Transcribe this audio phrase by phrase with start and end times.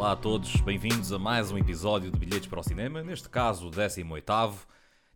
[0.00, 3.68] Olá a todos, bem-vindos a mais um episódio de Bilhetes para o Cinema, neste caso
[3.68, 4.54] o 18º,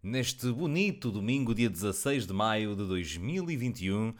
[0.03, 4.15] neste bonito domingo, dia 16 de maio de 2021,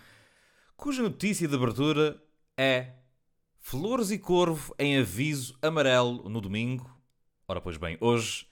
[0.75, 2.19] cuja notícia de abertura
[2.57, 2.95] é
[3.59, 6.91] Flores e Corvo em aviso amarelo no domingo.
[7.47, 8.47] Ora, pois bem, hoje,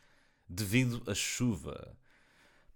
[0.46, 1.96] devido à chuva.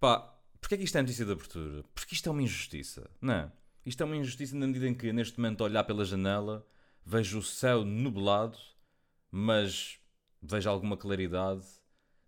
[0.00, 1.84] Pá, porquê é que isto é notícia de abertura?
[1.95, 3.52] Porque isto é uma injustiça, não é?
[3.84, 6.66] Isto é uma injustiça na medida em que, neste momento, a olhar pela janela,
[7.04, 8.56] vejo o céu nublado,
[9.36, 10.00] mas
[10.40, 11.66] vejo alguma claridade.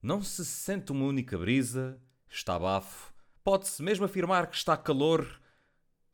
[0.02, 1.98] Não se sente uma única brisa,
[2.28, 3.14] está bafo.
[3.42, 5.40] Pode-se mesmo afirmar que está calor.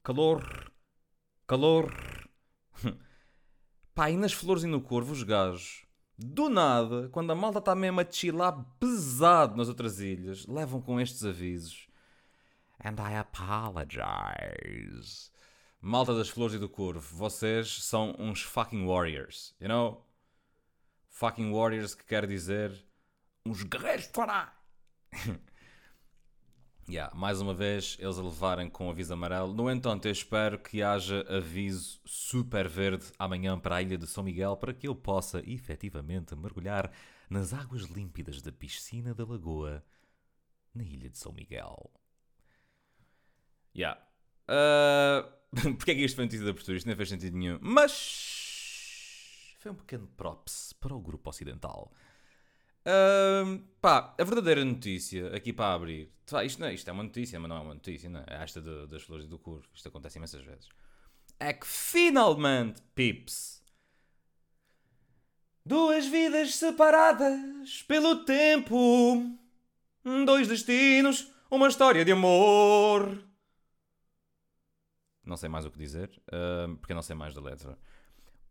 [0.04, 0.70] Calor.
[1.48, 1.92] Calor.
[3.92, 5.84] Pá, e nas flores e no corvo, os gajos,
[6.16, 11.00] do nada, quando a malta está mesmo a chilar pesado nas outras ilhas, levam com
[11.00, 11.88] estes avisos.
[12.78, 15.32] And I apologize.
[15.80, 20.03] Malta das flores e do corvo, vocês são uns fucking warriors, you know?
[21.14, 22.72] Fucking warriors que quer dizer
[23.46, 24.52] uns guerreiros para.
[26.88, 29.54] yeah, mais uma vez eles a levarem com aviso amarelo.
[29.54, 34.24] No entanto, eu espero que haja aviso super verde amanhã para a ilha de São
[34.24, 36.90] Miguel para que eu possa efetivamente mergulhar
[37.30, 39.84] nas águas límpidas da piscina da lagoa
[40.74, 41.92] na ilha de São Miguel.
[43.72, 44.04] Yeah.
[44.48, 45.44] Uh,
[45.78, 46.76] Porquê é que isto foi notícia de abertura?
[46.76, 47.58] Isto não fez sentido nenhum.
[47.60, 48.33] Mas
[49.64, 51.90] foi um pequeno props para o grupo ocidental.
[52.86, 56.12] Uh, pá, a verdadeira notícia aqui para abrir.
[56.44, 58.24] Isto, não, é- isto é uma notícia, mas não é uma notícia, não é?
[58.28, 59.66] É esta de- das flores do curvo.
[59.72, 60.68] Isto acontece imensas vezes.
[61.40, 63.62] É que finalmente, pips,
[65.64, 69.34] duas vidas separadas pelo tempo,
[70.26, 73.24] dois destinos, uma história de amor.
[75.24, 76.10] Não sei mais o que dizer,
[76.80, 77.78] porque não sei mais da letra.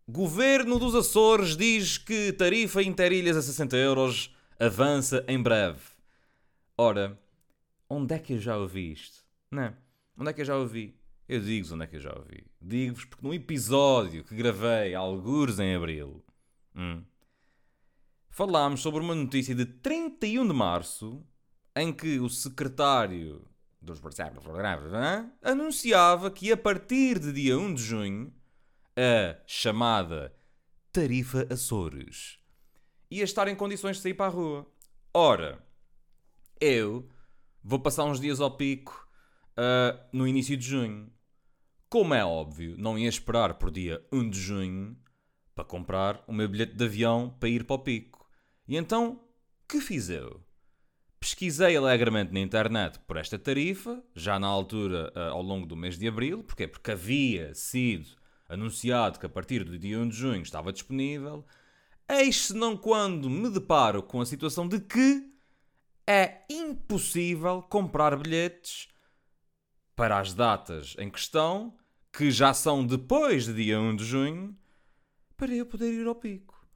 [0.08, 5.80] Governo dos Açores diz que tarifa interilhas a 60 euros avança em breve.
[6.78, 7.18] Ora,
[7.90, 9.24] onde é que eu já ouvi isto?
[9.50, 9.74] Não,
[10.18, 11.00] onde é que eu já ouvi?
[11.26, 12.46] Eu digo-vos onde é que eu já ouvi.
[12.62, 16.22] Digo-vos porque num episódio que gravei, algures em Abril,
[16.76, 17.02] hum,
[18.30, 21.26] falámos sobre uma notícia de 31 de Março
[21.74, 23.48] em que o secretário
[23.82, 24.02] dos
[25.42, 28.34] anunciava que a partir de dia 1 de junho
[28.96, 30.34] a chamada
[30.92, 32.38] Tarifa Açores
[33.10, 34.68] ia estar em condições de sair para a rua.
[35.14, 35.64] Ora,
[36.60, 37.08] eu
[37.64, 39.08] vou passar uns dias ao pico
[39.52, 41.12] uh, no início de junho.
[41.90, 44.98] Como é óbvio, não ia esperar por dia 1 de junho
[45.54, 48.28] para comprar o meu bilhete de avião para ir para o pico.
[48.68, 49.24] E então,
[49.68, 50.44] que fiz eu?
[51.20, 55.98] Pesquisei alegremente na internet por esta tarifa, já na altura, uh, ao longo do mês
[55.98, 60.42] de abril, porque Porque havia sido anunciado que a partir do dia 1 de junho
[60.42, 61.46] estava disponível.
[62.08, 65.32] Eis não quando me deparo com a situação de que
[66.06, 68.90] é impossível comprar bilhetes
[69.96, 71.76] para as datas em questão,
[72.12, 74.58] que já são depois de dia 1 de junho,
[75.38, 76.68] para eu poder ir ao pico.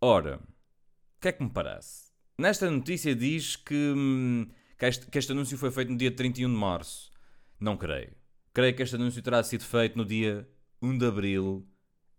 [0.00, 2.08] Ora, o que é que me parece?
[2.38, 4.48] Nesta notícia diz que, hum,
[4.78, 7.10] que, este, que este anúncio foi feito no dia 31 de março.
[7.58, 8.14] Não creio.
[8.52, 10.48] Creio que este anúncio terá sido feito no dia
[10.82, 11.68] 1 de abril.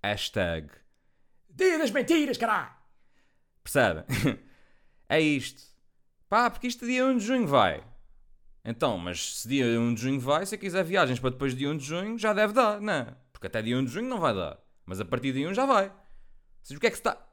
[0.03, 0.69] Hashtag.
[1.49, 2.73] Dia das mentiras, caralho!
[3.63, 4.05] Percebem?
[5.09, 5.61] é isto.
[6.29, 7.83] Pá, porque isto dia 1 de junho vai.
[8.63, 11.59] Então, mas se dia 1 de junho vai, se eu quiser viagens para depois de
[11.59, 13.15] dia 1 de junho, já deve dar, não é?
[13.31, 14.59] Porque até dia 1 de junho não vai dar.
[14.85, 15.91] Mas a partir de dia 1 já vai.
[16.63, 17.27] Seja, o que é que se está.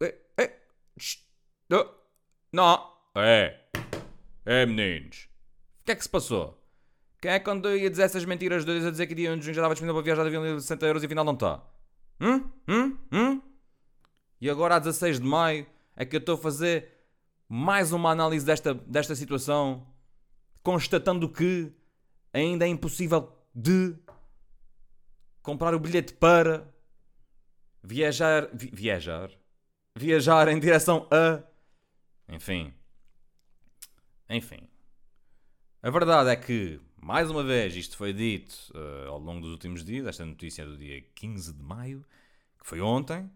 [0.00, 0.62] É, é,
[2.52, 3.58] não, é.
[4.44, 5.28] É, meninos.
[5.80, 6.61] O que é que se passou?
[7.22, 9.38] Quem é que quando eu ia dizer essas mentiras doidas a dizer que dia 1
[9.38, 11.34] de junho já estava disponível para viajar de avião de 60 euros e afinal não
[11.34, 11.62] está?
[12.20, 12.50] Hum?
[12.68, 12.98] Hum?
[13.12, 13.42] Hum?
[14.40, 16.88] E agora, a 16 de maio, é que eu estou a fazer
[17.48, 19.86] mais uma análise desta, desta situação,
[20.64, 21.72] constatando que
[22.32, 23.94] ainda é impossível de
[25.42, 26.66] comprar o bilhete para
[27.84, 28.48] viajar.
[28.52, 29.30] vi- viajar?
[29.96, 31.40] Viajar em direção a.
[32.28, 32.74] Enfim.
[34.28, 34.66] Enfim.
[35.82, 39.84] A verdade é que, mais uma vez, isto foi dito eh, ao longo dos últimos
[39.84, 40.06] dias.
[40.06, 42.04] Esta notícia é do dia 15 de maio,
[42.56, 43.28] que foi ontem.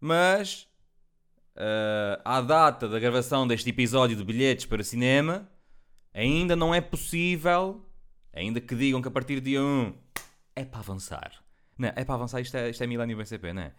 [0.00, 0.68] Mas,
[1.56, 5.50] eh, à data da gravação deste episódio de bilhetes para cinema,
[6.12, 7.84] ainda não é possível,
[8.32, 9.92] ainda que digam que a partir de dia 1
[10.54, 11.44] é para avançar.
[11.76, 13.74] Não, é para avançar, isto é, isto é Millennium BCP, não é?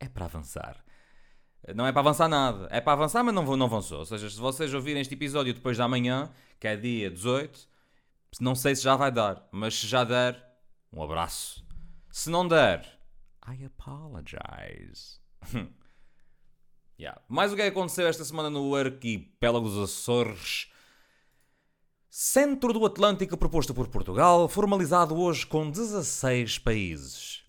[0.00, 0.82] É para avançar.
[1.74, 2.66] Não é para avançar nada.
[2.70, 3.98] É para avançar, mas não, não avançou.
[3.98, 7.68] Ou seja, se vocês ouvirem este episódio depois da manhã, que é dia 18,
[8.40, 9.48] não sei se já vai dar.
[9.50, 10.42] Mas se já der,
[10.92, 11.66] um abraço.
[12.10, 12.98] Se não der,
[13.46, 15.20] I apologize.
[17.00, 17.22] Yeah.
[17.28, 20.68] Mais o que é que aconteceu esta semana no arquipélago dos Açores?
[22.10, 27.44] Centro do Atlântico proposto por Portugal, formalizado hoje com 16 países.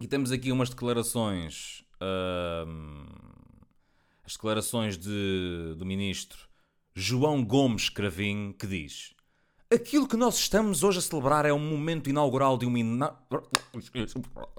[0.00, 1.84] E temos aqui umas declarações.
[4.24, 6.48] as declarações de, do ministro
[6.92, 9.14] João Gomes Cravinho, que diz:
[9.72, 12.78] Aquilo que nós estamos hoje a celebrar é um momento inaugural de uma.
[12.78, 13.14] ina-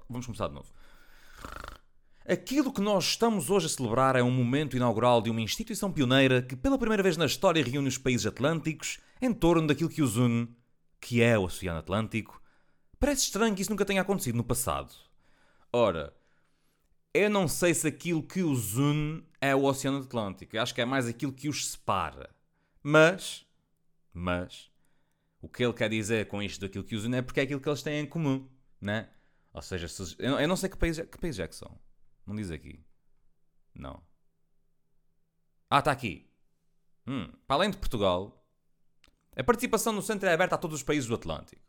[0.09, 0.71] Vamos começar de novo.
[2.25, 6.41] Aquilo que nós estamos hoje a celebrar é um momento inaugural de uma instituição pioneira
[6.41, 10.15] que, pela primeira vez na história, reúne os países atlânticos em torno daquilo que os
[10.15, 10.47] une,
[11.01, 12.41] que é o Oceano Atlântico.
[12.97, 14.93] Parece estranho que isso nunca tenha acontecido no passado.
[15.73, 16.13] Ora,
[17.13, 20.55] eu não sei se aquilo que os une é o Oceano Atlântico.
[20.55, 22.29] Eu acho que é mais aquilo que os separa.
[22.81, 23.45] Mas,
[24.13, 24.70] mas,
[25.41, 27.67] o que ele quer dizer com isto daquilo que une é porque é aquilo que
[27.69, 28.47] eles têm em comum,
[28.79, 29.09] né?
[29.53, 31.77] Ou seja, se- eu eu não sei que país, que país é que são.
[32.25, 32.79] Não diz aqui.
[33.75, 34.01] Não.
[35.69, 36.29] Ah, está aqui.
[37.07, 38.45] Hum, para além de Portugal,
[39.35, 41.61] a participação no centro é aberta a todos os países do Atlântico.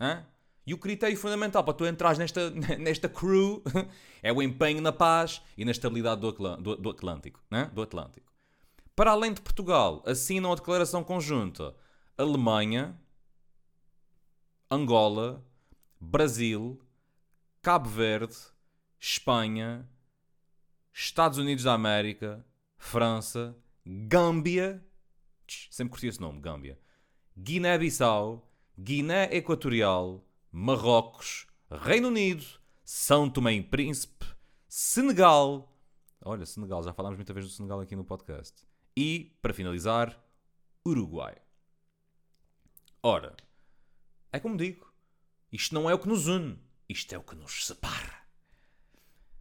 [0.00, 0.26] Hã?
[0.66, 3.62] E o critério fundamental para tu entrares nesta, nesta crew
[4.22, 7.42] é o empenho na paz e na estabilidade do, do- do Atlântico.
[7.50, 7.70] né?
[7.72, 8.30] Do Atlântico.
[8.94, 11.74] Para além de Portugal, assinam a declaração conjunta
[12.20, 13.00] Alemanha,
[14.70, 15.42] Angola,
[15.98, 16.78] Brasil,
[17.62, 18.36] Cabo Verde,
[18.98, 19.88] Espanha,
[20.92, 22.44] Estados Unidos da América,
[22.76, 23.56] França,
[23.86, 24.84] Gâmbia,
[25.70, 26.78] sempre curti esse nome, Gâmbia,
[27.34, 28.46] Guiné-Bissau,
[28.78, 30.22] Guiné Equatorial,
[30.52, 32.44] Marrocos, Reino Unido,
[32.84, 34.26] São Tomé e Príncipe,
[34.68, 35.74] Senegal,
[36.22, 38.62] olha, Senegal, já falámos muita vez do Senegal aqui no podcast,
[38.94, 40.22] e, para finalizar,
[40.86, 41.34] Uruguai.
[43.02, 43.34] Ora,
[44.32, 44.92] é como digo,
[45.50, 46.58] isto não é o que nos une,
[46.88, 48.20] isto é o que nos separa.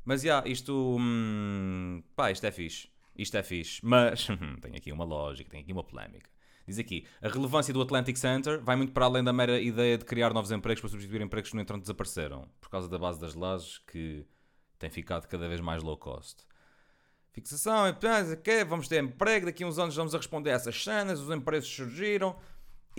[0.06, 0.98] Mas já, isto.
[1.00, 2.90] hum, pá, isto é fixe.
[3.16, 3.80] Isto é fixe.
[3.84, 4.28] Mas
[4.62, 6.30] tem aqui uma lógica, tem aqui uma polémica.
[6.66, 10.06] Diz aqui: a relevância do Atlantic Center vai muito para além da mera ideia de
[10.06, 13.36] criar novos empregos para substituir empregos que, no entanto, desapareceram por causa da base das
[13.36, 14.26] lajes que
[14.78, 16.44] tem ficado cada vez mais low cost.
[17.32, 17.84] Fixação,
[18.44, 21.30] que vamos ter emprego, daqui a uns anos vamos a responder a essas cenas, os
[21.30, 22.36] empregos surgiram.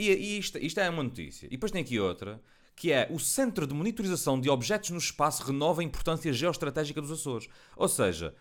[0.00, 1.46] E, e isto, isto é uma notícia.
[1.46, 2.42] E depois tem aqui outra,
[2.74, 7.10] que é o Centro de Monitorização de Objetos no Espaço renova a importância geoestratégica dos
[7.10, 7.48] Açores.
[7.76, 8.34] Ou seja,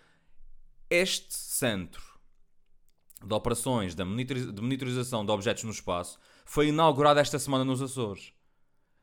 [0.89, 2.01] este centro
[3.21, 7.81] de operações de monitoriza- de monitorização de objetos no espaço foi inaugurado esta semana nos
[7.81, 8.31] Açores.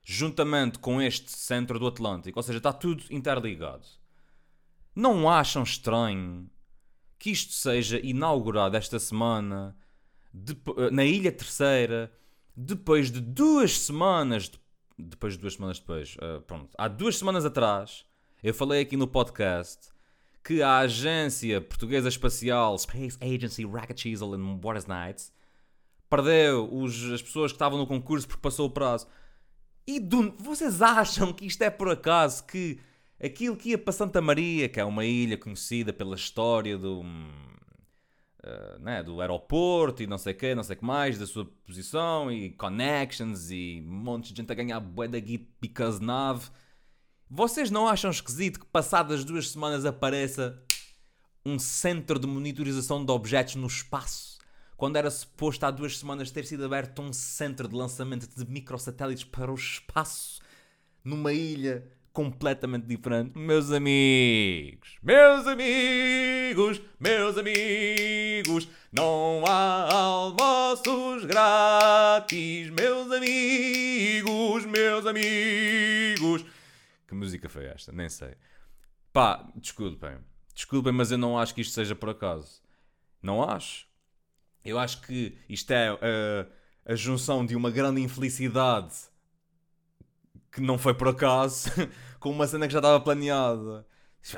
[0.02, 2.38] Juntamente com este centro do Atlântico.
[2.38, 3.86] Ou seja, está tudo interligado.
[4.94, 6.48] Não acham estranho
[7.18, 9.76] que isto seja inaugurado esta semana
[10.34, 12.10] eh, na Ilha Terceira,
[12.56, 14.58] depois de duas semanas, de-
[14.98, 18.04] depois de duas semanas depois, eh, pronto, há duas semanas atrás,
[18.42, 19.88] eu falei aqui no podcast
[20.42, 25.32] que a agência portuguesa espacial Space Agency Racket Chisel and What Nights
[26.08, 29.06] perdeu os- as pessoas que estavam no concurso porque passou o prazo.
[29.86, 32.78] E do- vocês acham que isto é por acaso que
[33.22, 37.02] aquilo que ia para Santa Maria, que é uma ilha conhecida pela história do,
[38.46, 41.26] eh, né, do aeroporto e não sei o que, não sei o que mais, da
[41.26, 45.18] sua posição e connections e um monte de gente a ganhar bué da
[45.60, 46.48] because nave.
[47.28, 50.62] Vocês não acham esquisito que passadas duas semanas apareça
[51.44, 54.38] um centro de monitorização de objetos no espaço?
[54.76, 59.24] Quando era suposto há duas semanas ter sido aberto um centro de lançamento de microsatélites
[59.24, 60.40] para o espaço
[61.02, 61.84] numa ilha
[62.16, 63.38] completamente diferente.
[63.38, 76.46] Meus amigos, meus amigos, meus amigos, não há almoços grátis, meus amigos, meus amigos.
[77.06, 77.92] Que música foi esta?
[77.92, 78.34] Nem sei.
[79.12, 80.16] Pá, desculpem.
[80.54, 82.62] Desculpem, mas eu não acho que isto seja por acaso.
[83.20, 83.86] Não acho.
[84.64, 86.46] Eu acho que isto é eh,
[86.86, 88.94] a junção de uma grande infelicidade
[90.56, 91.70] que não foi por acaso
[92.18, 93.86] com uma cena que já estava planeada.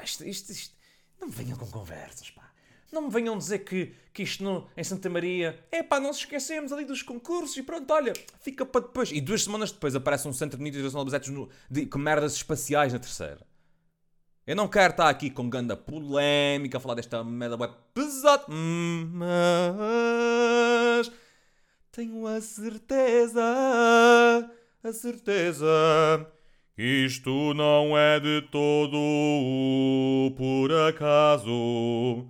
[0.05, 0.75] Isto, isto- isto-
[1.21, 2.43] Não me venham com conversas, pá.
[2.91, 6.73] Não me venham dizer que, que isto no, em Santa Maria é pá, nós esquecemos
[6.73, 9.13] ali dos concursos e pronto, olha, fica para depois.
[9.13, 12.93] E duas semanas depois aparece um centro de monitorização de objetos de, com merdas espaciais
[12.93, 13.47] na terceira.
[14.47, 19.11] Eu não quero estar aqui com ganda polémica a falar desta merda web pesada, Hum,
[19.15, 21.13] mas
[21.93, 23.43] tenho a certeza,
[24.83, 25.67] a certeza
[26.75, 32.29] que isto não é de todo por acaso.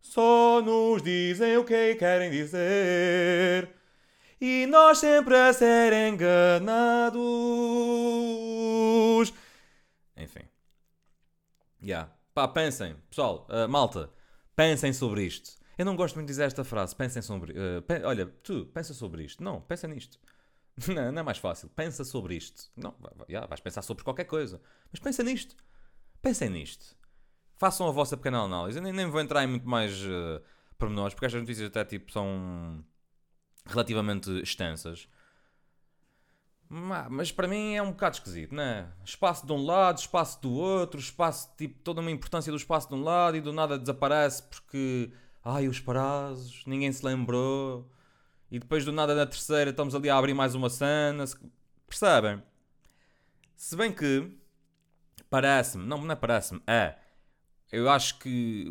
[0.00, 3.68] Só nos dizem o que querem dizer
[4.40, 7.22] e nós sempre a ser enganados.
[10.16, 10.42] Enfim.
[11.80, 12.08] Já.
[12.32, 14.10] pá, pensem, pessoal, uh, malta,
[14.56, 15.50] pensem sobre isto.
[15.76, 17.52] Eu não gosto muito de dizer esta frase, pensem sobre.
[17.52, 19.42] Uh, pen- olha, tu, pensa sobre isto.
[19.42, 20.18] Não, pensa nisto.
[20.88, 21.68] Não, não é mais fácil.
[21.68, 22.70] Pensa sobre isto.
[22.76, 22.94] Não,
[23.28, 24.60] já, vais pensar sobre qualquer coisa.
[24.90, 25.54] Mas pensa nisto.
[26.22, 26.96] Pensem nisto.
[27.58, 28.78] Façam a vossa pequena análise.
[28.78, 30.42] Eu nem, nem vou entrar em muito mais uh,
[30.78, 32.84] pormenores, porque estas notícias até tipo são
[33.66, 35.08] relativamente extensas.
[36.68, 38.88] Ma- Mas para mim é um bocado esquisito, não é?
[39.04, 42.94] Espaço de um lado, espaço do outro, espaço, tipo, toda uma importância do espaço de
[42.94, 45.12] um lado e do nada desaparece porque,
[45.44, 47.88] ai, os prazos, ninguém se lembrou.
[48.50, 50.84] E depois do nada na terceira estamos ali a abrir mais uma se-
[51.86, 52.42] Percebem?
[53.56, 54.30] Se bem que,
[55.30, 56.96] parece-me, não, não é parece-me, é.
[57.72, 58.66] Eu acho que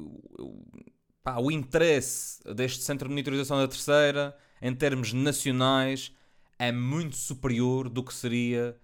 [1.23, 6.11] pá, o interesse deste centro de monitorização da terceira, em termos nacionais,
[6.59, 8.77] é muito superior do que seria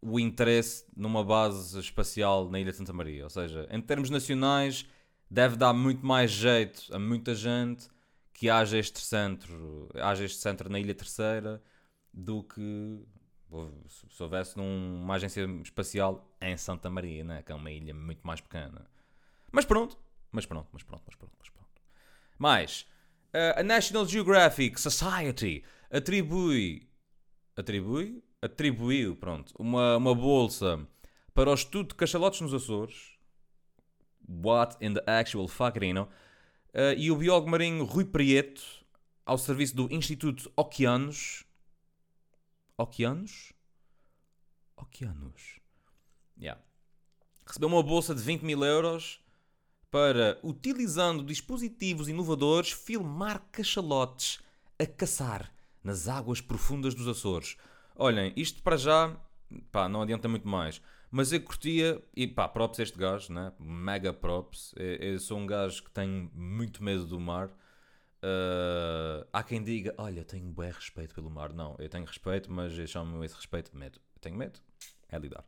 [0.00, 3.24] o interesse numa base espacial na Ilha de Santa Maria.
[3.24, 4.86] Ou seja, em termos nacionais,
[5.30, 7.88] deve dar muito mais jeito a muita gente
[8.34, 11.62] que haja este centro, haja este centro na Ilha Terceira
[12.12, 13.06] do que
[13.88, 17.42] se se houvesse numa agência espacial em Santa Maria, né?
[17.42, 18.90] que é uma ilha muito mais pequena.
[19.52, 19.96] Mas pronto,
[20.32, 21.82] mas pronto, mas pronto, mas pronto, mas pronto.
[22.36, 22.86] Mais,
[23.32, 26.88] eh, a National Geographic Society atribui,
[27.56, 30.84] atribui, atribuiu, pronto, uma, uma bolsa
[31.32, 33.14] para o estudo de cachalotes nos Açores.
[34.26, 36.08] What in the actual fuck, you know?
[36.76, 38.60] Eh, e o biólogo marinho Rui Prieto,
[39.24, 41.44] ao serviço do Instituto Oceanos.
[42.76, 43.52] Oceanos?
[44.76, 45.60] Oceanos.
[46.36, 46.60] Yeah.
[47.46, 49.20] Recebeu uma bolsa de 20 mil euros
[49.88, 54.40] para, utilizando dispositivos inovadores, filmar cachalotes
[54.76, 57.56] a caçar nas águas profundas dos Açores.
[57.94, 59.16] Olhem, isto para já,
[59.70, 60.82] pá, não adianta muito mais.
[61.16, 63.52] Mas eu curtia, e pá, props este gajo, né?
[63.60, 64.74] Mega props.
[64.76, 67.50] Eu, eu sou um gajo que tem muito medo do mar.
[68.20, 71.52] Uh, há quem diga, olha, tenho bem respeito pelo mar.
[71.52, 74.00] Não, eu tenho respeito, mas eu chamo esse respeito medo.
[74.16, 74.58] Eu tenho medo,
[75.08, 75.44] é lidar.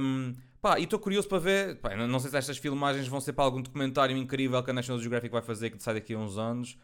[0.00, 1.80] Um, pá, e estou curioso para ver.
[1.80, 5.00] Pá, não sei se estas filmagens vão ser para algum documentário incrível que a National
[5.00, 6.78] Geographic vai fazer que sai daqui a uns anos.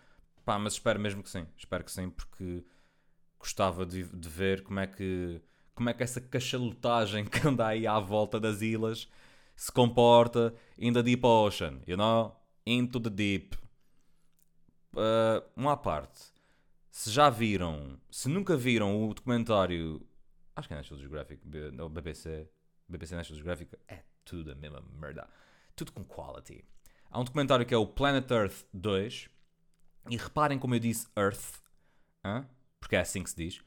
[0.45, 1.47] Pá, mas espero mesmo que sim.
[1.57, 2.65] Espero que sim, porque
[3.39, 5.41] gostava de, de ver como é que
[5.75, 9.09] como é que essa cachalotagem que anda aí à volta das ilhas
[9.57, 12.37] se comporta in the deep ocean, you know?
[12.67, 13.57] Into the deep.
[14.95, 16.33] Uh, uma à parte.
[16.91, 20.07] Se já viram, se nunca viram o documentário,
[20.55, 22.49] acho que é National Geographic, não, BBC,
[22.89, 25.29] BBC National Geographic, é tudo a mesma merda.
[25.75, 26.65] Tudo com quality.
[27.11, 29.29] Há um documentário que é o Planet Earth 2,
[30.11, 31.61] e reparem como eu disse Earth,
[32.25, 32.47] hã?
[32.79, 33.61] porque é assim que se diz,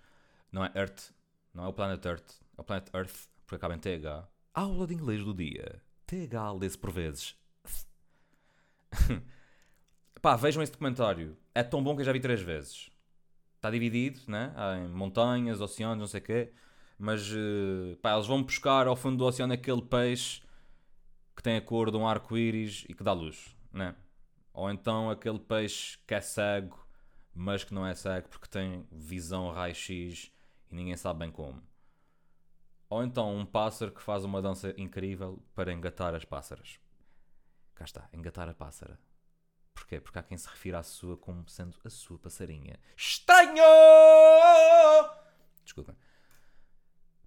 [0.52, 1.12] não é Earth,
[1.56, 4.28] não é o Planet Earth, é o Planet Earth, porque acaba em TH.
[4.54, 5.82] Aula de inglês do dia.
[6.06, 7.36] TH lê-se por vezes.
[10.22, 11.38] Pá, vejam esse documentário.
[11.54, 12.90] É tão bom que eu já vi três vezes.
[13.56, 14.54] Está dividido, né?
[14.56, 16.52] Há em montanhas, oceanos, não sei o quê.
[16.98, 20.42] Mas, eh, pá, eles vão buscar ao fundo do oceano aquele peixe
[21.36, 23.96] que tem a cor de um arco-íris e que dá luz, né?
[24.54, 26.86] Ou então aquele peixe que é cego,
[27.34, 30.32] mas que não é cego porque tem visão raio-x
[30.72, 31.62] e ninguém sabe bem como.
[32.90, 36.80] Ou então um pássaro que faz uma dança incrível para engatar as pássaras.
[37.74, 39.00] Cá está, engatar a pássara.
[39.74, 40.00] Porquê?
[40.00, 42.80] Porque há quem se refira à sua como sendo a sua passarinha.
[42.96, 43.64] Estranho!
[45.64, 45.96] Desculpem.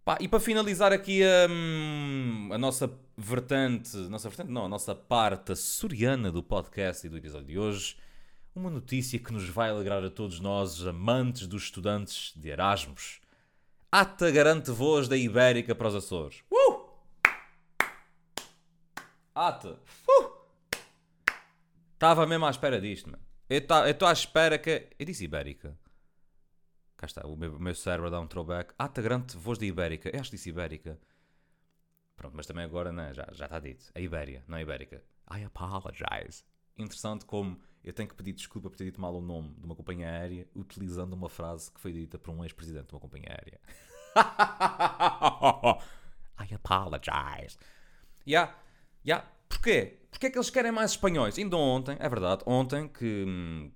[0.04, 5.52] Pá, e para finalizar aqui hum, a nossa vertente, nossa vertente não, a nossa parte
[5.52, 7.98] açoriana do podcast e do episódio de hoje,
[8.54, 13.20] uma notícia que nos vai alegrar a todos nós, amantes dos estudantes de Erasmus.
[13.90, 16.44] ATA garante voos da Ibérica para os Açores.
[16.50, 16.88] Uh!
[19.34, 19.80] ATA.
[20.06, 20.38] Uh!
[21.94, 23.22] Estava mesmo à espera disto, mano.
[23.48, 23.58] Eu
[23.90, 24.90] estou à espera que...
[24.98, 25.78] Eu disse Ibérica.
[26.98, 28.74] Cá está, o meu, meu cérebro dá um throwback.
[28.78, 30.10] ATA garante voos da Ibérica.
[30.10, 31.00] Eu acho que disse Ibérica.
[32.14, 33.90] Pronto, mas também agora né, já, já está dito.
[33.94, 35.02] A Ibéria, não a Ibérica.
[35.34, 36.44] I apologize.
[36.76, 39.74] Interessante como eu tenho que pedir desculpa por ter dito mal o nome de uma
[39.74, 43.60] companhia aérea utilizando uma frase que foi dita por um ex-presidente de uma companhia aérea.
[46.40, 47.58] I apologize.
[48.26, 48.54] Yeah,
[49.06, 49.26] yeah.
[49.48, 49.98] Porquê?
[50.10, 51.38] Porquê é que eles querem mais espanhóis?
[51.38, 53.24] Ainda ontem, é verdade, ontem que,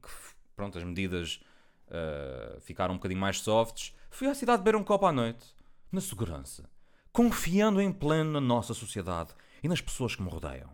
[0.03, 0.09] que,
[0.55, 1.41] pronto, as medidas
[1.89, 5.55] uh, ficaram um bocadinho mais softs, fui à cidade beber um copo à noite,
[5.91, 6.69] na segurança,
[7.13, 10.71] confiando em pleno na nossa sociedade e nas pessoas que me rodeiam.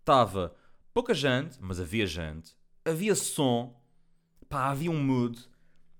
[0.00, 0.54] Estava
[0.92, 3.80] pouca gente, mas havia gente, havia som,
[4.48, 5.38] pá, havia um mood,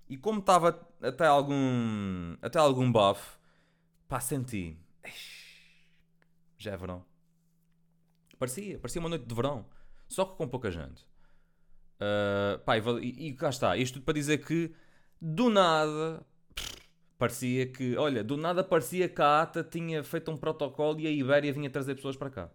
[0.09, 3.37] e como estava até algum, até algum buff,
[4.07, 5.87] pá, senti, "Eish,
[6.57, 7.03] já é verão.
[8.37, 9.65] Parecia, parecia uma noite de verão.
[10.07, 11.03] Só que com pouca gente.
[12.01, 13.77] Uh, pá, e, e cá está.
[13.77, 14.73] Isto tudo para dizer que,
[15.21, 16.25] do nada,
[17.17, 21.11] parecia que, olha, do nada parecia que a ATA tinha feito um protocolo e a
[21.11, 22.49] Ibéria vinha trazer pessoas para cá.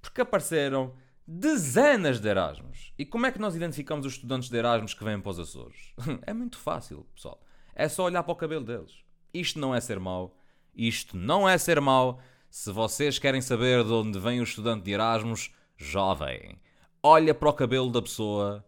[0.00, 0.94] Porque apareceram
[1.30, 2.90] dezenas de Erasmus.
[2.98, 5.92] E como é que nós identificamos os estudantes de Erasmus que vêm para os Açores?
[6.26, 7.38] É muito fácil, pessoal.
[7.74, 9.04] É só olhar para o cabelo deles.
[9.32, 10.34] Isto não é ser mau.
[10.74, 12.18] Isto não é ser mau.
[12.48, 16.58] Se vocês querem saber de onde vem o estudante de Erasmus, jovem,
[17.02, 18.64] olha para o cabelo da pessoa,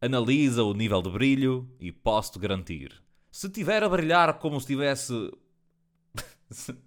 [0.00, 3.02] analisa o nível de brilho e posso-te garantir.
[3.32, 5.12] Se tiver a brilhar como se tivesse.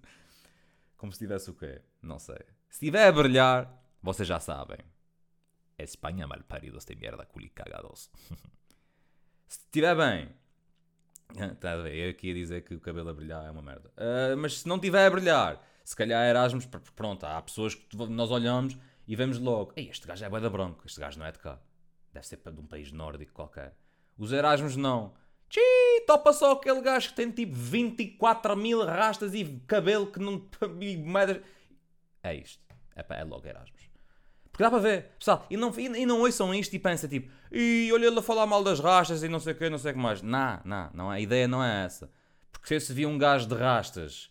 [0.96, 1.82] como se tivesse o quê?
[2.02, 2.40] Não sei.
[2.70, 4.93] Se tiver a brilhar, vocês já sabem.
[5.78, 8.10] Espanha malparidos de mierda culicagados.
[9.48, 10.30] Se estiver bem.
[11.52, 11.96] Está a ver?
[11.96, 13.92] Eu aqui a dizer que o cabelo a brilhar é uma merda.
[13.98, 17.96] Ah, mas se não tiver a brilhar, se calhar Erasmus, pr- pronto, há pessoas que
[17.96, 18.78] nós olhamos
[19.08, 21.60] e vemos logo, Ei, este gajo é da branco, este gajo não é de cá.
[22.12, 23.76] Deve ser de um país nórdico qualquer.
[24.18, 25.14] Os Erasmus não.
[25.50, 25.60] Tchi,
[26.06, 30.48] topa só aquele gajo que tem tipo 24 mil rastas e cabelo que não.
[30.80, 31.42] e moedas.
[32.22, 32.62] É isto.
[32.96, 33.90] É, pá, é logo Erasmus.
[34.54, 37.28] Porque dá para ver, pessoal, e não, e, e não ouçam isto e pensam tipo,
[37.52, 39.92] e olha ele a falar mal das rastas e não sei o que, não sei
[39.92, 40.22] o que mais.
[40.22, 42.08] Não, não, não, a ideia não é essa.
[42.52, 44.30] Porque se vi um gajo de rastas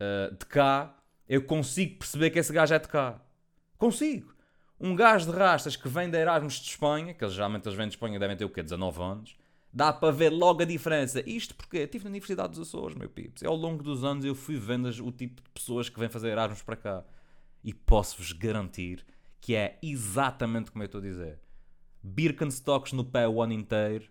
[0.00, 0.96] uh, de cá,
[1.28, 3.20] eu consigo perceber que esse gajo é de cá.
[3.76, 4.32] Consigo.
[4.80, 7.88] Um gajo de rastas que vem de Erasmus de Espanha, que eles geralmente eles vêm
[7.88, 8.62] de Espanha devem ter o quê?
[8.62, 9.36] 19 anos.
[9.70, 11.22] Dá para ver logo a diferença.
[11.28, 13.42] Isto porque eu estive na Universidade dos Açores, meu pips.
[13.42, 16.28] E ao longo dos anos eu fui vendo o tipo de pessoas que vêm fazer
[16.28, 17.04] Erasmus para cá.
[17.62, 19.04] E posso-vos garantir
[19.40, 21.40] que é exatamente como eu estou a dizer.
[22.02, 24.10] Birkenstocks no pé o ano inteiro.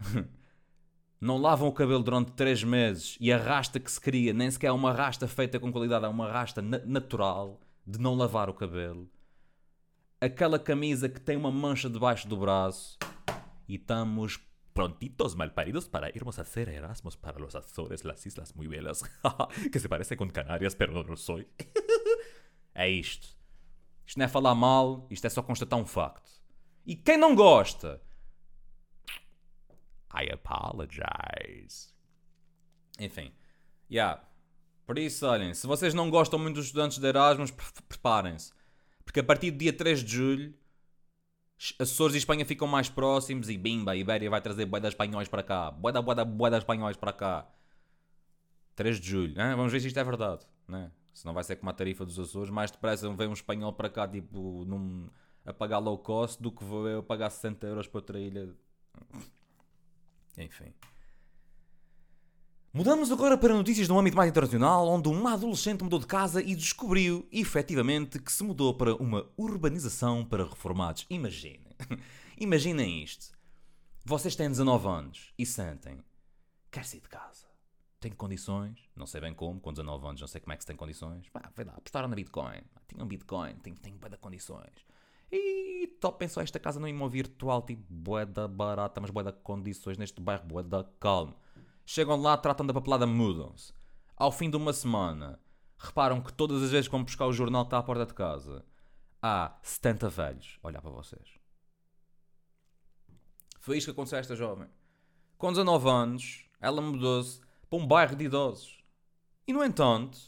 [1.20, 4.68] não lavam o cabelo durante 3 meses e a rasta que se cria nem sequer
[4.68, 8.54] é uma rasta feita com qualidade, é uma rasta na- natural de não lavar o
[8.54, 9.10] cabelo.
[10.20, 12.98] Aquela camisa que tem uma mancha debaixo do braço
[13.68, 14.38] e estamos
[14.74, 19.02] prontitos malparidos para irmos a hacer Erasmus para los Azores, las islas muy belas,
[19.72, 21.46] que se parece com Canárias, pero no lo soy.
[22.76, 23.28] é isto.
[24.06, 26.30] Isto não é falar mal, isto é só constatar um facto.
[26.84, 28.00] E quem não gosta?
[30.14, 31.92] I apologize.
[32.98, 33.32] Enfim,
[33.90, 34.22] yeah.
[34.86, 38.52] Por isso, olhem, se vocês não gostam muito dos estudantes de Erasmus, pre- preparem-se.
[39.04, 40.54] Porque a partir do dia 3 de julho,
[41.78, 45.42] Açores e Espanha ficam mais próximos e bimba, a Ibéria vai trazer boedas espanhóis para
[45.42, 45.70] cá.
[45.70, 47.48] Boeda, boeda, boedas espanhóis para cá.
[48.76, 49.40] 3 de julho.
[49.40, 49.56] hein?
[49.56, 50.46] Vamos ver se isto é verdade.
[50.68, 50.90] Né?
[51.16, 53.88] Se não vai ser como a tarifa dos Açores, mais depressa vem um espanhol para
[53.88, 55.08] cá tipo, num,
[55.46, 58.54] a pagar low cost do que vou eu pagar 60 euros para outra ilha.
[60.36, 60.74] Enfim.
[62.70, 66.54] Mudamos agora para notícias no âmbito mais internacional, onde uma adolescente mudou de casa e
[66.54, 71.06] descobriu, efetivamente, que se mudou para uma urbanização para reformados.
[71.08, 71.74] Imaginem.
[72.36, 73.34] Imaginem isto.
[74.04, 75.98] Vocês têm 19 anos e sentem.
[76.70, 77.45] Quer sair de casa.
[78.00, 78.78] Tenho condições.
[78.94, 79.60] Não sei bem como.
[79.60, 81.28] Com 19 anos não sei como é que se tem condições.
[81.30, 81.74] Pá, vai lá.
[81.76, 82.60] Apostaram na Bitcoin.
[82.88, 83.56] Tinha um Bitcoin.
[83.56, 84.86] Tenho, tenho de condições.
[85.30, 87.62] E topem só esta casa no imóvel virtual.
[87.62, 90.44] Tipo, bué da barata, mas bué da condições neste bairro.
[90.44, 91.36] Bué da calma.
[91.84, 93.72] Chegam lá, tratam da papelada, mudam-se.
[94.16, 95.40] Ao fim de uma semana,
[95.78, 98.14] reparam que todas as vezes que vão buscar o jornal que está à porta de
[98.14, 98.64] casa,
[99.22, 101.38] há 70 velhos a olhar para vocês.
[103.60, 104.68] Foi isto que aconteceu a esta jovem.
[105.36, 108.78] Com 19 anos, ela mudou-se para um bairro de idosos.
[109.46, 110.18] E no entanto,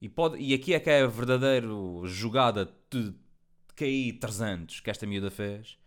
[0.00, 1.68] e, pode, e aqui é que é a verdadeira
[2.04, 3.14] jogada de
[3.74, 5.78] KI 300 que esta miúda fez,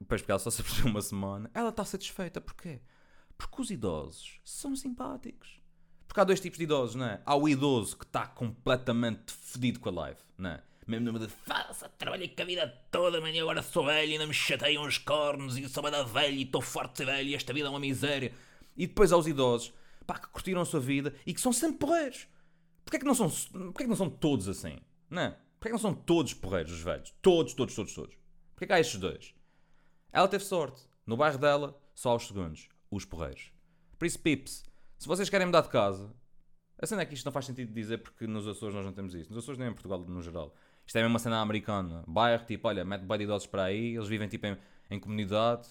[0.00, 2.40] depois porque ela só se apresentou uma semana, ela está satisfeita.
[2.40, 2.80] Porquê?
[3.36, 5.60] Porque os idosos são simpáticos.
[6.06, 7.20] Porque há dois tipos de idosos, não é?
[7.24, 10.62] Há o idoso que está completamente fedido com a life, não é?
[10.86, 14.12] Mesmo numa de faça, trabalhei com a vida toda, man, e agora sou velho e
[14.12, 17.28] ainda me chateiam os cornos e sou da velho e estou farto de ser velho
[17.30, 18.32] e esta vida é uma miséria.
[18.76, 19.72] E depois há os idosos,
[20.06, 22.26] pá, que curtiram a sua vida e que são sempre porreiros.
[22.84, 24.78] Porquê é que não são, porquê é que não são todos assim?
[25.08, 25.30] Não é?
[25.30, 27.14] Porquê é que não são todos porreiros, os velhos?
[27.22, 28.16] Todos, todos, todos, todos.
[28.54, 29.34] Porquê é que há estes dois?
[30.12, 30.82] Ela teve sorte.
[31.06, 32.68] No bairro dela, só aos segundos.
[32.90, 33.50] Os porreiros.
[33.98, 34.64] Por isso, pips,
[34.98, 36.14] se vocês querem mudar de casa,
[36.78, 39.14] a cena é que isto não faz sentido dizer porque nos Açores nós não temos
[39.14, 39.30] isso.
[39.30, 40.54] Nos Açores nem em Portugal no geral.
[40.86, 42.04] Isto é mesmo uma cena americana.
[42.06, 44.56] Bairro, tipo, olha, mete bem de idosos para aí, eles vivem tipo em,
[44.90, 45.66] em comunidade,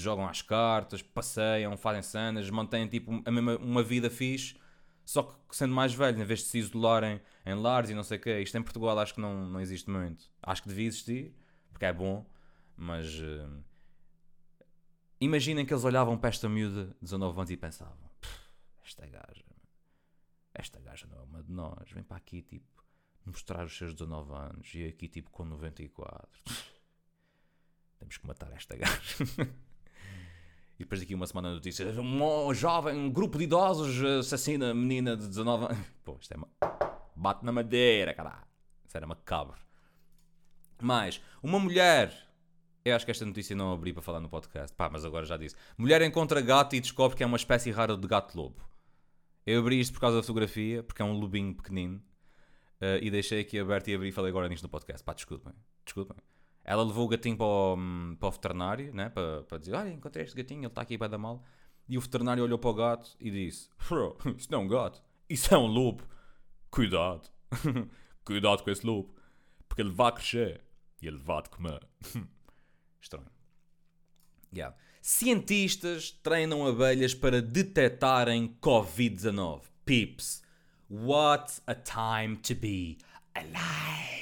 [0.00, 4.56] jogam às cartas, passeiam, fazem cenas, mantêm tipo a mesma, uma vida fixe,
[5.04, 8.18] só que sendo mais velhos, em vez de se isolarem em lares e não sei
[8.18, 8.40] o quê.
[8.40, 10.30] Isto em Portugal acho que não, não existe muito.
[10.42, 11.34] Acho que devia existir,
[11.70, 12.26] porque é bom,
[12.76, 13.48] mas eh,
[15.20, 18.38] imaginem que eles olhavam para esta miúda de 19 anos e pensavam: "Pff,
[18.84, 19.44] esta gaja,
[20.52, 22.84] esta gaja não é uma de nós, vem para aqui tipo
[23.24, 26.28] mostrar os seus 19 anos e aqui tipo com 94.
[27.98, 29.16] Temos que matar esta gaja.
[30.78, 35.16] e depois daqui uma semana notícia, um jovem, um grupo de idosos assassina a menina
[35.16, 35.78] de 19 anos.
[36.04, 36.48] Pô, isto é uma...
[37.16, 38.46] Bate na madeira, caralho.
[38.86, 39.58] Isso era macabro.
[40.80, 42.14] Mais, uma mulher.
[42.84, 44.74] Eu acho que esta notícia não abri para falar no podcast.
[44.76, 45.56] Pá, mas agora já disse.
[45.76, 48.62] Mulher encontra gato e descobre que é uma espécie rara de gato-lobo.
[49.44, 52.00] Eu abri isto por causa da fotografia, porque é um lobinho pequenino.
[52.80, 55.02] Uh, e deixei aqui aberto e abri e falei agora nisto no podcast.
[55.02, 55.52] Pá, desculpem.
[55.84, 56.16] Desculpem.
[56.70, 59.08] Ela levou o gatinho para o, hum, para o veterinário, né?
[59.08, 61.42] Para, para dizer: Olha, encontrei este gatinho, ele está aqui para dar mal.
[61.88, 64.18] E o veterinário olhou para o gato e disse: Bro,
[64.50, 66.04] não é um gato, isso é um lobo.
[66.70, 67.26] Cuidado.
[68.22, 69.14] Cuidado com esse lobo.
[69.66, 70.60] Porque ele vai crescer
[71.00, 71.80] e ele vai te comer.
[73.00, 73.30] Estranho.
[74.52, 74.76] Yeah.
[75.00, 79.62] Cientistas treinam abelhas para detectarem Covid-19.
[79.86, 80.42] Pips.
[80.90, 82.98] What a time to be
[83.34, 84.18] alive.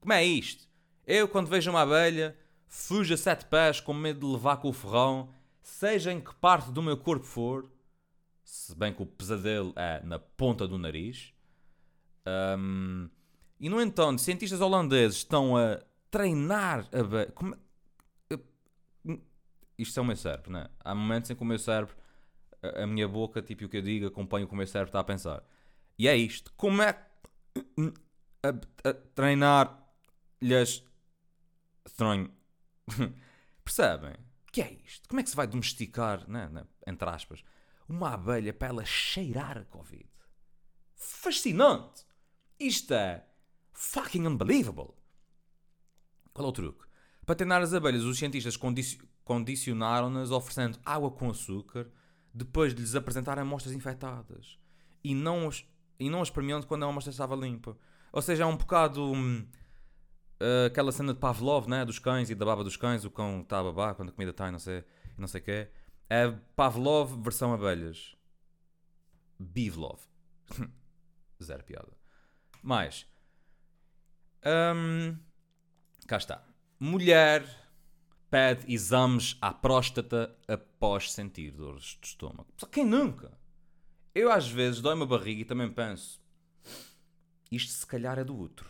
[0.00, 0.72] Como é isto?
[1.06, 2.36] Eu, quando vejo uma abelha,
[2.66, 5.28] fujo a sete pés com medo de levar com o ferrão,
[5.62, 7.70] seja em que parte do meu corpo for,
[8.44, 11.32] se bem que o pesadelo é na ponta do nariz.
[12.58, 13.08] Um,
[13.58, 17.32] e no entanto, cientistas holandeses estão a treinar a.
[17.32, 17.56] Como...
[19.76, 20.70] Isto é o meu cérebro, não é?
[20.80, 21.96] Há momentos em que o meu cérebro,
[22.62, 25.00] a minha boca, tipo o que eu digo, acompanha o que o meu cérebro está
[25.00, 25.42] a pensar.
[25.98, 26.52] E é isto.
[26.56, 26.96] Como é
[28.42, 30.84] a, a treinar-lhes.
[33.64, 34.14] Percebem?
[34.48, 35.08] O que é isto?
[35.08, 37.44] Como é que se vai domesticar, né, né, entre aspas,
[37.88, 40.08] uma abelha para ela cheirar a Covid?
[40.94, 42.04] Fascinante!
[42.58, 43.26] Isto é
[43.72, 44.94] fucking unbelievable!
[46.32, 46.84] Qual é o truque?
[47.24, 48.58] Para treinar as abelhas, os cientistas
[49.24, 51.90] condicionaram-nas oferecendo água com açúcar
[52.32, 54.58] depois de lhes apresentar amostras infectadas
[55.02, 55.64] e não, os,
[55.98, 57.76] e não as premiando quando a amostra estava limpa.
[58.12, 59.46] Ou seja, é um bocado hum,
[60.40, 61.84] uh, aquela cena de Pavlov, né?
[61.84, 64.30] dos cães e da baba dos cães, o cão está a babar quando a comida
[64.30, 64.84] está e não sei,
[65.16, 65.68] não sei o quê.
[66.08, 68.16] É Pavlov versão abelhas.
[69.38, 70.00] Bivlov.
[71.42, 71.92] Zero piada.
[72.62, 73.06] Mais.
[74.44, 75.16] Um,
[76.06, 76.44] Cá está.
[76.78, 77.46] Mulher
[78.30, 82.52] pede exames à próstata após sentir dores de estômago.
[82.58, 83.32] Só quem nunca?
[84.14, 86.20] Eu às vezes dói-me a barriga e também penso:
[87.50, 88.68] isto se calhar é do outro.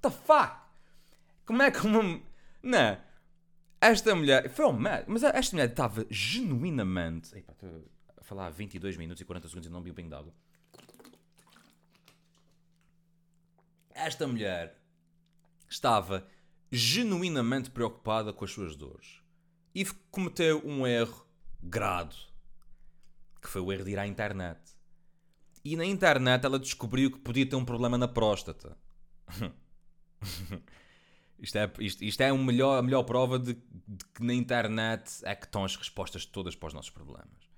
[0.00, 0.56] What the fuck?
[1.44, 2.20] Como é que uma.
[2.62, 2.98] Não.
[3.80, 4.48] Esta mulher.
[4.50, 4.78] Foi um.
[5.06, 7.36] Mas esta mulher estava genuinamente.
[7.36, 7.84] Epa, estou
[8.16, 10.32] a falar há 22 minutos e 40 segundos e não vi um pingo d'água.
[13.94, 14.80] Esta mulher
[15.68, 16.26] estava
[16.72, 19.20] genuinamente preocupada com as suas dores
[19.74, 21.26] e cometeu um erro
[21.62, 22.16] grado,
[23.42, 24.60] que foi o erro de ir à internet.
[25.62, 28.78] E na internet ela descobriu que podia ter um problema na próstata.
[31.38, 35.20] isto é, isto, isto é a, melhor, a melhor prova de, de, que na internet
[35.24, 37.50] é que estão as respostas todas para os nossos problemas.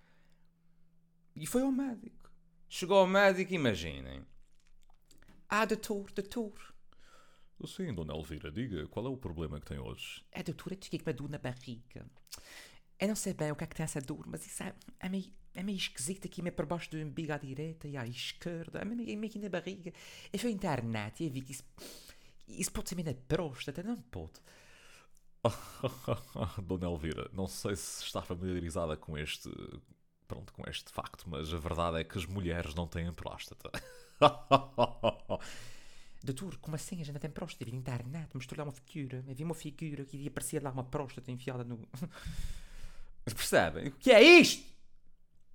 [1.35, 2.31] E foi ao médico.
[2.68, 4.25] Chegou ao médico, imaginem.
[5.48, 6.72] Ah, doutor, doutor.
[7.66, 10.25] Sim, Dona Elvira, diga, qual é o problema que tem hoje?
[10.35, 12.07] A doutora diz que uma dor na barriga.
[12.98, 15.09] Eu não sei bem o que é que tem essa dor, mas isso é, é,
[15.09, 18.81] meio, é meio esquisito aqui, meio por baixo do umbigo à direita e à esquerda,
[18.81, 19.92] é meio, é meio aqui na barriga.
[20.33, 21.64] Eu fui à internet e vi que isso,
[22.48, 24.40] isso pode ser meio na próstata, não pode?
[26.62, 29.50] Dona Elvira, não sei se está familiarizada com este,
[30.28, 33.70] pronto, com este facto, mas a verdade é que as mulheres não têm próstata.
[36.24, 37.00] Doutor, como assim?
[37.00, 37.64] A gente tem próstata?
[37.64, 39.22] Vi na internet, mostrou lá uma figura.
[39.22, 41.88] Vi uma figura que aparecia lá uma próstata enfiada no.
[43.24, 43.88] Percebem?
[43.88, 44.64] O que é isto?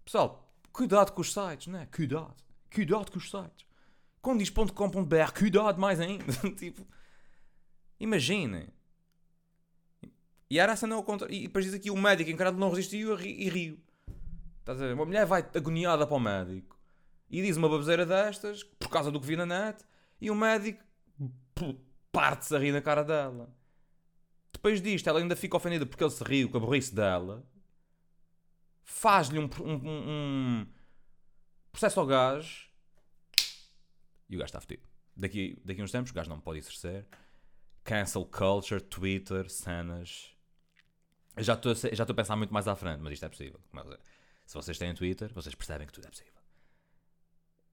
[0.04, 1.86] Pessoal, cuidado com os sites, não é?
[1.86, 2.36] Cuidado.
[2.74, 3.67] Cuidado com os sites.
[4.28, 6.26] Quando diz .com.br, cuidado mais ainda.
[6.60, 6.86] tipo,
[7.98, 8.68] imaginem.
[10.50, 11.34] E era essa não contra.
[11.34, 13.80] E depois diz aqui o médico encarado não resistiu e riu.
[14.60, 14.96] Estás a ver?
[14.96, 16.78] Uma mulher vai agoniada para o médico
[17.30, 19.82] e diz uma baboseira destas por causa do que vi na net
[20.20, 20.84] e o médico
[22.12, 23.50] parte-se a rir na cara dela.
[24.52, 27.48] Depois disto, ela ainda fica ofendida porque ele se riu com a burrice dela.
[28.84, 30.68] Faz-lhe um, um, um,
[31.72, 32.67] processo ao gajo.
[34.30, 34.88] E o gajo está fedido.
[35.16, 37.06] Daqui, daqui uns tempos, o gajo não pode exercer.
[37.84, 40.32] Cancel culture, Twitter, cenas.
[41.36, 43.60] Eu já estou já a pensar muito mais à frente, mas isto é possível.
[44.46, 46.34] Se vocês têm Twitter, vocês percebem que tudo é possível.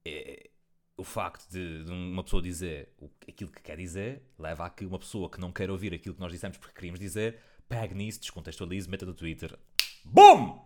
[0.05, 0.49] É,
[0.97, 2.93] o facto de, de, uma pessoa dizer
[3.27, 6.21] aquilo que quer dizer leva a que uma pessoa que não quer ouvir aquilo que
[6.21, 9.57] nós dissemos porque queríamos dizer, pegue nisso, descontextualize, meta no Twitter.
[10.03, 10.63] BOOM!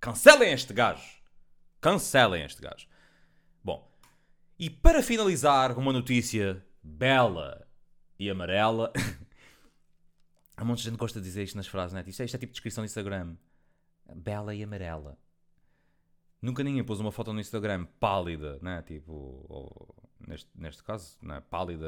[0.00, 1.22] Cancelem este gajo!
[1.80, 2.86] Cancelem este gajo.
[3.62, 3.90] Bom,
[4.58, 7.68] E para finalizar uma notícia bela
[8.18, 8.90] e amarela.
[10.56, 12.02] Há um monte de gente que gosta de dizer isto nas frases, né?
[12.06, 13.36] Isto é, isto é tipo de descrição do Instagram.
[14.14, 15.18] Bela e amarela.
[16.40, 18.80] Nunca ninguém pôs uma foto no Instagram pálida, né?
[18.80, 19.94] Tipo, ou,
[20.26, 21.42] neste, neste caso, né?
[21.50, 21.86] pálida,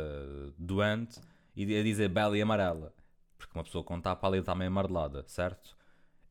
[0.58, 1.18] doente,
[1.56, 2.94] e a dizer bela e amarela.
[3.38, 5.74] Porque uma pessoa quando está pálida está meio amarelada, certo?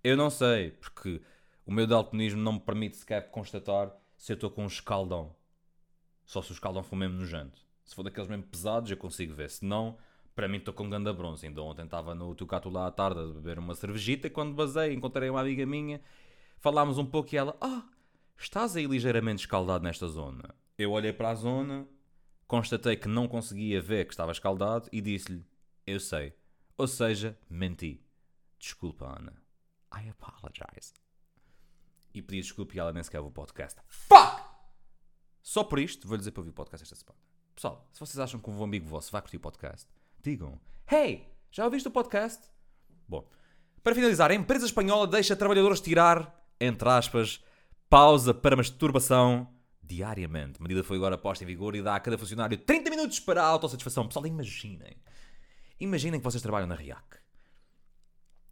[0.03, 1.19] Eu não sei, porque
[1.65, 5.35] o meu daltonismo não me permite sequer constatar se eu estou com um escaldão.
[6.27, 7.59] Só se o escaldão for mesmo nojento.
[7.85, 9.49] Se for daqueles mesmo pesados, eu consigo ver.
[9.49, 9.97] Se não,
[10.35, 11.47] para mim estou com ganda bronze.
[11.47, 14.93] Ainda ontem estava no Tucato lá à tarde a beber uma cervejita e quando basei
[14.93, 16.01] encontrei uma amiga minha,
[16.59, 17.85] falámos um pouco e ela, ah,
[18.37, 20.53] estás aí ligeiramente escaldado nesta zona.
[20.77, 21.87] Eu olhei para a zona,
[22.45, 25.45] constatei que não conseguia ver que estava escaldado e disse-lhe,
[25.85, 26.33] eu sei.
[26.77, 28.03] Ou seja, menti.
[28.59, 29.33] Desculpa, Ana.
[29.95, 30.93] I apologize.
[32.13, 33.79] E pedi desculpa e ela nem sequer ouve o podcast.
[33.87, 34.46] Fuck!
[35.47, 37.17] Só por isto, vou-lhe dizer para ouvir o podcast esta semana.
[37.55, 39.87] Pessoal, se vocês acham que um amigo vosso vai curtir o podcast,
[40.21, 40.59] digam:
[40.91, 42.49] Hey, já ouviste o podcast?
[43.07, 43.25] Bom,
[43.81, 47.41] para finalizar, a empresa espanhola deixa trabalhadores tirar, entre aspas,
[47.89, 49.47] pausa para masturbação
[49.81, 50.59] diariamente.
[50.59, 53.41] A medida foi agora posta em vigor e dá a cada funcionário 30 minutos para
[53.41, 54.05] a autossatisfação.
[54.05, 54.97] Pessoal, imaginem.
[55.79, 57.19] Imaginem que vocês trabalham na RIAC.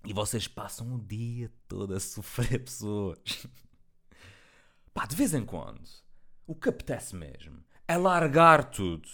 [0.05, 3.19] E vocês passam o dia todo a sofrer pessoas.
[4.93, 6.04] Pá, de vez em quando,
[6.47, 9.07] o que apetece mesmo é largar tudo.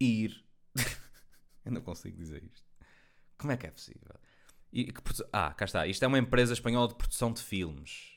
[0.00, 0.44] Ir.
[1.64, 2.66] Eu não consigo dizer isto.
[3.38, 4.14] Como é que é possível?
[4.72, 5.86] E, que, ah, cá está.
[5.86, 8.16] Isto é uma empresa espanhola de produção de filmes.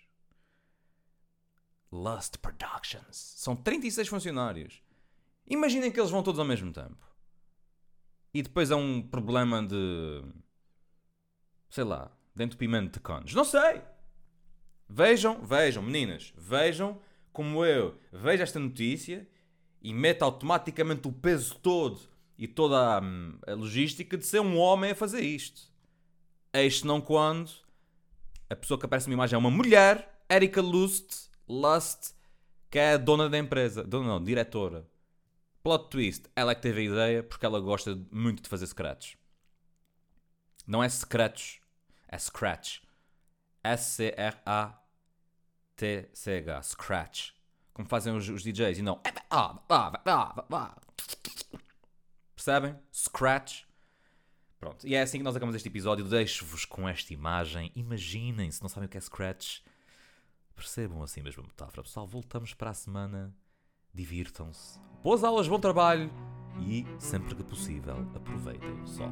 [1.92, 3.16] Lust Productions.
[3.38, 4.84] São 36 funcionários.
[5.48, 7.08] Imaginem que eles vão todos ao mesmo tempo.
[8.34, 10.24] E depois há um problema de.
[11.70, 12.12] Sei lá.
[12.36, 13.34] De entupimento de cones.
[13.34, 13.82] Não sei!
[14.90, 16.34] Vejam, vejam, meninas.
[16.36, 17.00] Vejam
[17.32, 19.28] como eu vejo esta notícia
[19.82, 22.00] e meto automaticamente o peso todo
[22.38, 25.70] e toda a, a logística de ser um homem a fazer isto.
[26.52, 27.52] Eis não quando
[28.50, 32.14] a pessoa que aparece na imagem é uma mulher, Erika Lust, Lust,
[32.70, 33.84] que é a dona da empresa.
[33.84, 34.88] Dona não, diretora.
[35.62, 39.16] Plot twist, ela é que teve a ideia porque ela gosta muito de fazer scratch.
[40.66, 41.58] Não é scratch,
[42.08, 42.80] é scratch.
[43.64, 44.80] S-C-R-A
[45.80, 47.32] T-C-H, Scratch.
[47.74, 49.02] Como fazem os, os DJs e não.
[52.36, 52.76] Percebem?
[52.94, 53.64] Scratch.
[54.60, 54.86] Pronto.
[54.86, 56.04] E é assim que nós acabamos este episódio.
[56.04, 57.72] Deixo-vos com esta imagem.
[57.76, 59.60] Imaginem, se não sabem o que é Scratch,
[60.54, 61.84] percebam assim mesmo a metáfora.
[61.84, 63.34] Pessoal, voltamos para a semana.
[63.94, 64.80] Divirtam-se.
[65.02, 66.12] Boas aulas, bom trabalho.
[66.60, 69.12] E, sempre que possível, aproveitem o sol.